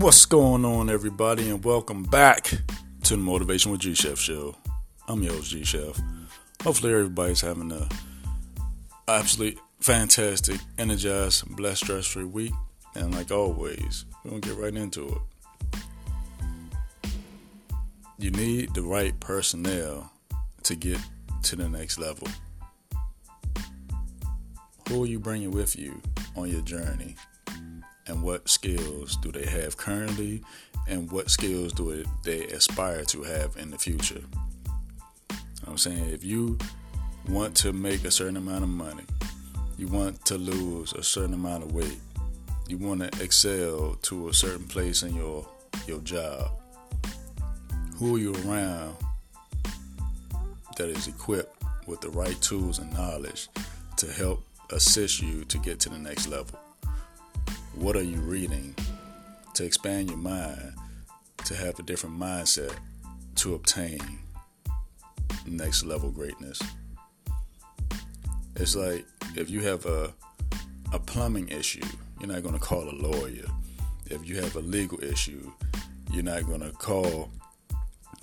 What's 0.00 0.24
going 0.24 0.64
on, 0.64 0.88
everybody, 0.88 1.50
and 1.50 1.62
welcome 1.62 2.04
back 2.04 2.44
to 2.44 3.16
the 3.16 3.18
Motivation 3.18 3.70
with 3.70 3.82
G 3.82 3.94
Chef 3.94 4.18
show. 4.18 4.56
I'm 5.06 5.22
your 5.22 5.34
host, 5.34 5.50
G 5.50 5.62
Chef. 5.62 6.00
Hopefully, 6.62 6.94
everybody's 6.94 7.42
having 7.42 7.70
a 7.70 7.86
absolutely 9.08 9.60
fantastic, 9.80 10.58
energized, 10.78 11.54
blessed, 11.54 11.82
stress-free 11.82 12.24
week. 12.24 12.52
And 12.94 13.14
like 13.14 13.30
always, 13.30 14.06
we're 14.24 14.30
gonna 14.30 14.40
get 14.40 14.56
right 14.56 14.74
into 14.74 15.20
it. 17.02 17.10
You 18.18 18.30
need 18.30 18.72
the 18.72 18.82
right 18.82 19.20
personnel 19.20 20.10
to 20.62 20.76
get 20.76 20.98
to 21.42 21.56
the 21.56 21.68
next 21.68 21.98
level. 21.98 22.26
Who 24.88 25.04
are 25.04 25.06
you 25.06 25.20
bringing 25.20 25.50
with 25.50 25.78
you 25.78 26.00
on 26.36 26.48
your 26.48 26.62
journey? 26.62 27.16
And 28.10 28.22
what 28.22 28.48
skills 28.48 29.16
do 29.16 29.30
they 29.30 29.46
have 29.46 29.76
currently 29.76 30.42
and 30.88 31.10
what 31.12 31.30
skills 31.30 31.72
do 31.72 32.04
they 32.24 32.44
aspire 32.46 33.04
to 33.04 33.22
have 33.22 33.56
in 33.56 33.70
the 33.70 33.78
future. 33.78 34.20
I'm 35.66 35.78
saying 35.78 36.10
if 36.10 36.24
you 36.24 36.58
want 37.28 37.56
to 37.58 37.72
make 37.72 38.04
a 38.04 38.10
certain 38.10 38.36
amount 38.36 38.64
of 38.64 38.68
money, 38.68 39.04
you 39.78 39.86
want 39.86 40.24
to 40.26 40.36
lose 40.36 40.92
a 40.92 41.02
certain 41.02 41.34
amount 41.34 41.62
of 41.62 41.72
weight, 41.72 41.98
you 42.68 42.78
want 42.78 43.00
to 43.00 43.22
excel 43.22 43.96
to 44.02 44.28
a 44.28 44.34
certain 44.34 44.66
place 44.66 45.02
in 45.02 45.14
your 45.14 45.48
your 45.86 46.00
job. 46.00 46.50
Who 47.96 48.16
are 48.16 48.18
you 48.18 48.34
around 48.44 48.96
that 50.76 50.88
is 50.88 51.06
equipped 51.06 51.62
with 51.86 52.00
the 52.00 52.10
right 52.10 52.40
tools 52.40 52.80
and 52.80 52.92
knowledge 52.92 53.48
to 53.98 54.10
help 54.10 54.42
assist 54.70 55.22
you 55.22 55.44
to 55.44 55.58
get 55.58 55.78
to 55.80 55.88
the 55.88 55.98
next 55.98 56.26
level? 56.26 56.58
What 57.74 57.96
are 57.96 58.02
you 58.02 58.18
reading 58.20 58.74
to 59.54 59.64
expand 59.64 60.08
your 60.10 60.18
mind 60.18 60.74
to 61.44 61.54
have 61.54 61.78
a 61.78 61.82
different 61.82 62.18
mindset 62.18 62.74
to 63.36 63.54
obtain 63.54 64.00
next 65.46 65.84
level 65.84 66.10
greatness? 66.10 66.60
It's 68.56 68.76
like 68.76 69.06
if 69.36 69.48
you 69.48 69.60
have 69.60 69.86
a 69.86 70.12
a 70.92 70.98
plumbing 70.98 71.48
issue, 71.48 71.86
you're 72.18 72.28
not 72.28 72.42
going 72.42 72.54
to 72.54 72.60
call 72.60 72.88
a 72.88 72.90
lawyer. 72.90 73.46
If 74.06 74.28
you 74.28 74.36
have 74.40 74.56
a 74.56 74.60
legal 74.60 75.02
issue, 75.02 75.52
you're 76.12 76.24
not 76.24 76.46
going 76.46 76.60
to 76.60 76.72
call 76.72 77.30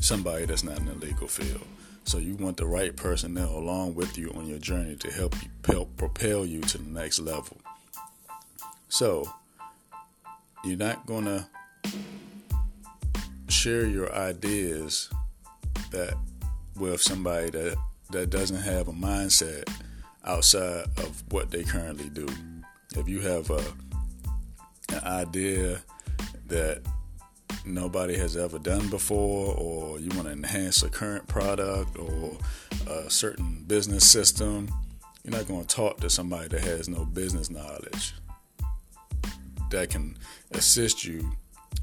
somebody 0.00 0.46
that's 0.46 0.64
not 0.64 0.78
in 0.78 0.86
the 0.86 0.94
legal 0.94 1.28
field. 1.28 1.64
So 2.04 2.18
you 2.18 2.34
want 2.36 2.56
the 2.56 2.66
right 2.66 2.94
personnel 2.94 3.56
along 3.56 3.94
with 3.94 4.18
you 4.18 4.32
on 4.32 4.46
your 4.46 4.58
journey 4.58 4.96
to 4.96 5.10
help 5.10 5.34
you 5.42 5.48
help 5.64 5.96
propel 5.96 6.44
you 6.44 6.60
to 6.62 6.78
the 6.78 6.90
next 6.90 7.20
level. 7.20 7.56
So, 8.96 9.30
you're 10.64 10.78
not 10.78 11.04
going 11.04 11.26
to 11.26 11.46
share 13.46 13.84
your 13.84 14.10
ideas 14.10 15.10
that 15.90 16.14
with 16.76 17.02
somebody 17.02 17.50
that 17.50 17.76
that 18.12 18.30
doesn't 18.30 18.62
have 18.62 18.88
a 18.88 18.94
mindset 18.94 19.68
outside 20.24 20.86
of 20.96 21.22
what 21.30 21.50
they 21.50 21.62
currently 21.62 22.08
do. 22.08 22.26
If 22.96 23.06
you 23.06 23.20
have 23.20 23.50
a 23.50 23.62
an 24.94 25.04
idea 25.04 25.82
that 26.46 26.80
nobody 27.66 28.16
has 28.16 28.34
ever 28.34 28.58
done 28.58 28.88
before, 28.88 29.54
or 29.58 30.00
you 30.00 30.08
want 30.14 30.24
to 30.24 30.32
enhance 30.32 30.82
a 30.82 30.88
current 30.88 31.28
product 31.28 31.98
or 31.98 32.38
a 32.88 33.10
certain 33.10 33.62
business 33.66 34.08
system, 34.08 34.70
you're 35.22 35.36
not 35.36 35.46
going 35.46 35.66
to 35.66 35.76
talk 35.76 35.98
to 35.98 36.08
somebody 36.08 36.48
that 36.48 36.62
has 36.62 36.88
no 36.88 37.04
business 37.04 37.50
knowledge 37.50 38.14
that 39.70 39.90
can 39.90 40.16
assist 40.52 41.04
you 41.04 41.30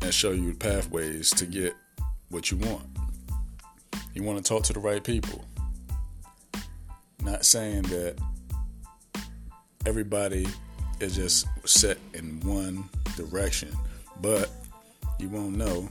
and 0.01 0.13
show 0.13 0.31
you 0.31 0.53
pathways 0.53 1.29
to 1.31 1.45
get 1.45 1.73
what 2.29 2.51
you 2.51 2.57
want. 2.57 2.85
You 4.13 4.23
want 4.23 4.43
to 4.43 4.43
talk 4.43 4.63
to 4.63 4.73
the 4.73 4.79
right 4.79 5.03
people. 5.03 5.43
Not 7.21 7.45
saying 7.45 7.83
that 7.83 8.15
everybody 9.85 10.47
is 10.99 11.15
just 11.15 11.47
set 11.65 11.97
in 12.13 12.39
one 12.41 12.89
direction, 13.15 13.69
but 14.21 14.49
you 15.19 15.29
won't 15.29 15.57
know 15.57 15.89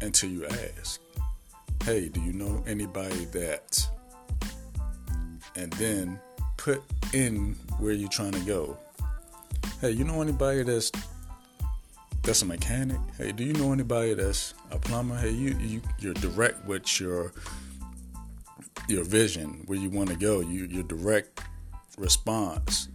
until 0.00 0.30
you 0.30 0.46
ask. 0.46 1.00
Hey, 1.84 2.08
do 2.08 2.20
you 2.20 2.32
know 2.32 2.62
anybody 2.66 3.26
that? 3.26 3.86
And 5.54 5.72
then 5.74 6.18
put 6.56 6.82
in 7.12 7.54
where 7.78 7.92
you're 7.92 8.08
trying 8.08 8.32
to 8.32 8.40
go. 8.40 8.76
Hey, 9.80 9.92
you 9.92 10.04
know 10.04 10.20
anybody 10.20 10.62
that's 10.62 10.90
that's 12.26 12.42
a 12.42 12.44
mechanic. 12.44 12.98
Hey, 13.16 13.30
do 13.30 13.44
you 13.44 13.52
know 13.52 13.72
anybody 13.72 14.12
that's 14.14 14.52
a 14.72 14.78
plumber? 14.80 15.16
Hey, 15.16 15.30
you, 15.30 15.56
you 15.60 15.80
you're 16.00 16.14
direct 16.14 16.64
with 16.66 17.00
your 17.00 17.32
your 18.88 19.04
vision 19.04 19.62
where 19.66 19.78
you 19.78 19.90
want 19.90 20.10
to 20.10 20.16
go. 20.16 20.40
You 20.40 20.66
your 20.66 20.82
direct 20.82 21.40
response 21.96 22.88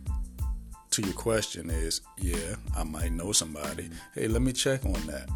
to 0.90 1.02
your 1.02 1.14
question 1.14 1.70
is, 1.70 2.02
yeah, 2.18 2.56
I 2.76 2.84
might 2.84 3.14
know 3.14 3.32
somebody. 3.32 3.90
Hey, 4.14 4.28
let 4.28 4.42
me 4.42 4.52
check 4.52 4.86
on 4.86 5.02
that. 5.08 5.30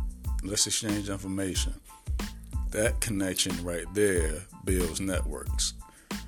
Let's 0.44 0.68
exchange 0.68 1.10
information. 1.10 1.74
That 2.72 3.00
connection 3.00 3.64
right 3.64 3.86
there 3.94 4.44
builds 4.66 5.00
networks. 5.00 5.74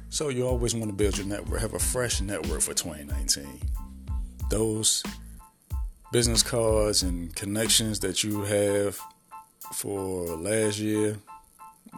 So 0.09 0.29
you 0.29 0.47
always 0.47 0.73
want 0.73 0.87
to 0.87 0.95
build 0.95 1.17
your 1.17 1.27
network, 1.27 1.59
have 1.59 1.73
a 1.73 1.79
fresh 1.79 2.21
network 2.21 2.61
for 2.61 2.73
2019. 2.73 3.59
Those 4.49 5.03
business 6.11 6.41
cards 6.41 7.03
and 7.03 7.35
connections 7.35 7.99
that 7.99 8.23
you 8.23 8.41
have 8.43 8.99
for 9.73 10.25
last 10.37 10.79
year, 10.79 11.17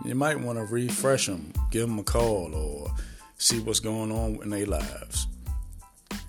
you 0.03 0.15
might 0.15 0.39
want 0.39 0.57
to 0.57 0.65
refresh 0.65 1.27
them, 1.27 1.53
give 1.69 1.87
them 1.87 1.99
a 1.99 2.03
call, 2.03 2.55
or 2.55 2.91
see 3.37 3.59
what's 3.59 3.79
going 3.79 4.11
on 4.11 4.41
in 4.41 4.49
their 4.49 4.65
lives. 4.65 5.27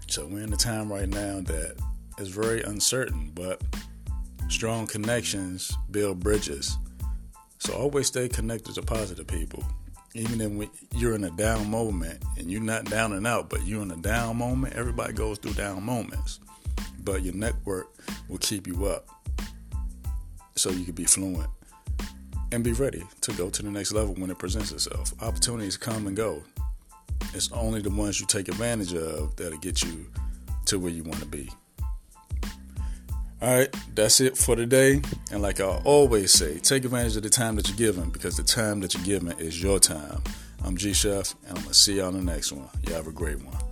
So 0.08 0.26
we're 0.26 0.42
in 0.42 0.52
a 0.52 0.58
time 0.58 0.92
right 0.92 1.08
now 1.08 1.40
that 1.40 1.76
is 2.19 2.28
very 2.28 2.62
uncertain, 2.62 3.32
but 3.34 3.62
strong 4.48 4.86
connections 4.86 5.72
build 5.90 6.20
bridges. 6.20 6.76
So 7.58 7.72
always 7.74 8.08
stay 8.08 8.28
connected 8.28 8.74
to 8.74 8.82
positive 8.82 9.26
people. 9.26 9.64
Even 10.14 10.40
if 10.40 10.69
you're 10.96 11.14
in 11.14 11.24
a 11.24 11.30
down 11.30 11.70
moment 11.70 12.22
and 12.36 12.50
you're 12.50 12.60
not 12.60 12.84
down 12.86 13.12
and 13.12 13.26
out, 13.26 13.48
but 13.48 13.64
you're 13.64 13.82
in 13.82 13.92
a 13.92 13.96
down 13.96 14.36
moment, 14.36 14.74
everybody 14.74 15.12
goes 15.12 15.38
through 15.38 15.54
down 15.54 15.82
moments 15.82 16.40
but 17.05 17.22
your 17.22 17.34
network 17.34 17.93
will 18.28 18.38
keep 18.38 18.66
you 18.66 18.87
up 18.87 19.09
so 20.56 20.71
you 20.71 20.84
can 20.84 20.94
be 20.94 21.05
fluent 21.05 21.49
and 22.53 22.65
be 22.65 22.72
ready 22.72 23.03
to 23.21 23.33
go 23.33 23.49
to 23.50 23.62
the 23.62 23.71
next 23.71 23.93
level 23.93 24.15
when 24.15 24.31
it 24.31 24.38
presents 24.38 24.72
itself. 24.72 25.12
Opportunities 25.22 25.77
come 25.77 26.06
and 26.06 26.16
go. 26.16 26.43
It's 27.33 27.50
only 27.53 27.81
the 27.81 27.91
ones 27.91 28.21
you 28.21 28.27
take 28.27 28.49
advantage 28.49 28.93
of 28.93 29.37
that'll 29.37 29.59
get 29.59 29.83
you 29.83 30.06
to 30.66 30.78
where 30.78 30.91
you 30.91 31.05
want 31.05 31.21
to 31.21 31.27
be. 31.27 31.49
All 33.43 33.56
right, 33.56 33.75
that's 33.94 34.21
it 34.21 34.37
for 34.37 34.55
today. 34.55 35.00
And 35.32 35.41
like 35.41 35.61
I 35.61 35.81
always 35.84 36.32
say, 36.32 36.59
take 36.59 36.84
advantage 36.84 37.17
of 37.17 37.22
the 37.22 37.31
time 37.31 37.56
that 37.56 37.69
you're 37.69 37.77
given 37.77 38.11
because 38.11 38.37
the 38.37 38.43
time 38.43 38.81
that 38.81 38.94
you're 38.94 39.05
given 39.05 39.32
is 39.38 39.62
your 39.62 39.78
time. 39.78 40.22
I'm 40.62 40.77
G 40.77 40.93
Chef, 40.93 41.34
and 41.49 41.56
I'm 41.56 41.62
going 41.62 41.69
to 41.69 41.75
see 41.75 41.94
you 41.94 42.03
on 42.03 42.12
the 42.12 42.22
next 42.22 42.53
one. 42.53 42.69
You 42.87 42.93
have 42.93 43.06
a 43.06 43.12
great 43.12 43.43
one. 43.43 43.69